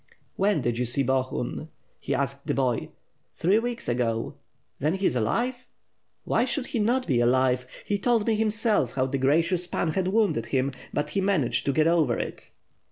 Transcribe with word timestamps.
"When 0.35 0.61
did 0.61 0.79
you 0.79 0.85
see 0.85 1.03
Bohun?" 1.03 1.69
he 1.99 2.15
asked 2.15 2.47
the 2.47 2.55
boy. 2.55 2.89
"Three 3.35 3.59
weeks 3.59 3.87
ago." 3.87 4.33
"Then 4.79 4.95
he 4.95 5.05
is 5.05 5.15
alive?" 5.15 5.67
"Why 6.23 6.43
should 6.43 6.65
he 6.65 6.79
not 6.79 7.05
be 7.05 7.19
alive? 7.19 7.67
He 7.85 7.99
told 7.99 8.25
me 8.25 8.33
himself 8.33 8.93
how 8.93 9.05
the 9.05 9.19
gracious 9.19 9.67
Pan 9.67 9.89
had 9.89 10.07
wounded 10.07 10.47
him, 10.47 10.71
but 10.91 11.11
he 11.11 11.21
managed 11.21 11.67
to 11.67 11.71
get 11.71 11.85
over 11.85 12.17
it. 12.17 12.49